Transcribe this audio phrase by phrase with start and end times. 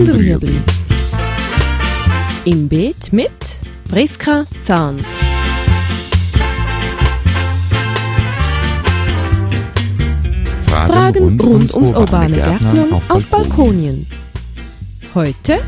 [0.00, 0.62] und Rüebli.
[2.46, 3.30] Im Beet mit
[3.90, 5.04] Priska Zahnt.
[10.66, 14.06] Fragen rund ums urbane Gärtnern auf Balkonien.
[15.14, 15.58] Heute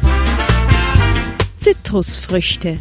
[1.58, 2.78] Zitrusfrüchte.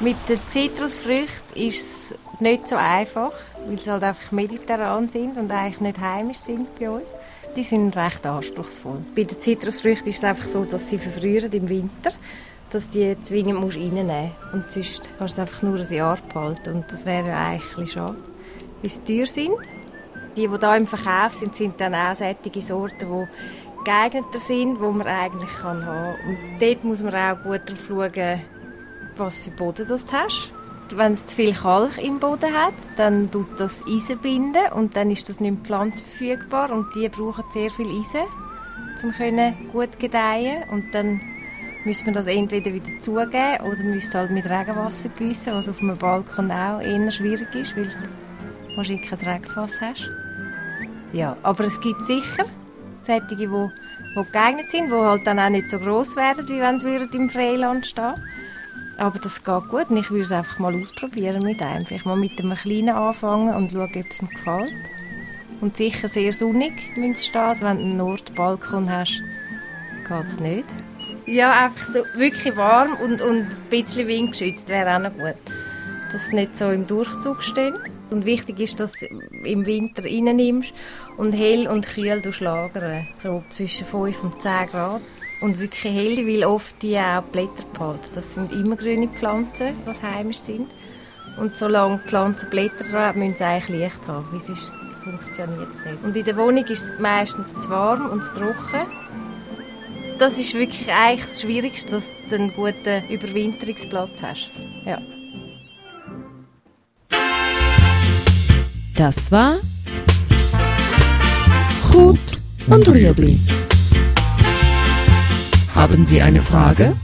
[0.00, 3.32] Mit den Zitrusfrüchten ist es nicht so einfach,
[3.66, 7.04] weil sie halt einfach mediterran sind und eigentlich nicht heimisch sind bei uns.
[7.56, 8.98] Die sind recht anspruchsvoll.
[9.14, 12.10] Bei den Zitrusfrüchten ist es einfach so, dass sie verfrieren im Winter,
[12.70, 14.54] dass die zwingend musst reinnehmen musst.
[14.54, 16.74] Und sonst kannst du es einfach nur ein Jahr behalten.
[16.74, 18.16] Und das wäre eigentlich schade,
[18.82, 19.52] weil sie teuer sind.
[20.36, 24.82] Die, die hier im Verkauf sind, sind dann auch solche Sorten, die geeigneter sind, die
[24.82, 26.16] man eigentlich haben kann.
[26.26, 28.40] Und dort muss man auch gut darauf schauen,
[29.16, 30.52] was für Boden du hast.
[30.90, 35.10] Wenn es zu viel Kalk im Boden hat, dann tut das Eisen binden und dann
[35.10, 38.22] ist das nicht mehr pflanzenverfügbar und die brauchen sehr viel Eisen,
[39.02, 41.20] um gut gedeihen und dann
[41.84, 45.96] müsste man das entweder wieder zugeben oder müsste halt mit Regenwasser gießen, was auf einem
[45.96, 50.10] Balkon auch eher schwierig ist, weil du wahrscheinlich kein Regenfass hast.
[51.12, 52.44] Ja, aber es gibt sicher
[53.02, 56.78] solche, die, die geeignet sind, die halt dann auch nicht so groß werden, wie wenn
[56.78, 58.14] sie im Freiland stehen
[58.96, 61.86] aber das geht gut und ich würde es einfach mal ausprobieren mit einem.
[61.86, 64.74] Vielleicht mal mit einem kleinen anfangen und schauen, ob es mir gefällt.
[65.60, 67.40] Und sicher sehr sonnig müssen sie stehen.
[67.40, 69.20] Also wenn du einen Nordbalkon hast,
[70.06, 70.66] geht es nicht.
[71.26, 75.36] Ja, einfach so wirklich warm und, und ein bisschen windgeschützt wäre auch noch gut.
[76.12, 77.74] Dass sie nicht so im Durchzug stehen.
[78.10, 79.06] Und wichtig ist, dass du
[79.44, 80.72] im Winter reinnimmst
[81.16, 83.08] und hell und kühl lagern.
[83.16, 85.00] So zwischen 5 und 10 Grad
[85.44, 88.08] und wirklich hell, weil oft die auch Blätter behalten.
[88.14, 90.70] Das sind immer grüne Pflanzen, die heimisch sind.
[91.36, 94.72] Und solange die Pflanzen Blätter haben, müssen sie eigentlich Licht haben, weil sonst
[95.02, 96.02] funktioniert es nicht.
[96.02, 98.86] Und in der Wohnung ist es meistens zu warm und zu trocken.
[100.18, 104.50] Das ist wirklich eigentlich das Schwierigste, dass du einen guten Überwinterungsplatz hast.
[104.86, 104.98] Ja.
[108.96, 109.58] Das war
[111.92, 112.18] Gut
[112.68, 113.38] und Rüebli.
[115.84, 116.94] Haben Sie eine Frage?